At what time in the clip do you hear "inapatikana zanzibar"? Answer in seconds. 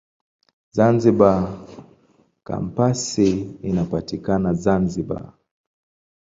3.69-5.25